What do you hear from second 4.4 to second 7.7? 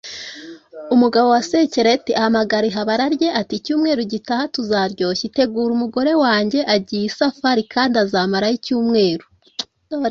tuzaryoshya itegure umugore wanjye agiye isafari